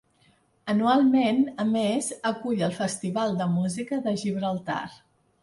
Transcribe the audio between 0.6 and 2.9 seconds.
Anualment, a més, acull el